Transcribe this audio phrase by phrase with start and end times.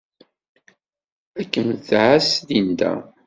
[1.39, 2.93] Ad kem-tɛass Linda.